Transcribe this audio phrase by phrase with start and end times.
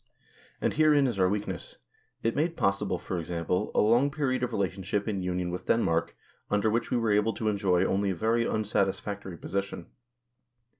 [0.59, 1.75] And herein is our weakness;
[2.23, 6.15] it made possible, for example, a long period of relationship in union with Denmark,
[6.49, 9.91] under which we were able to enjoy only a very unsatisfactory position.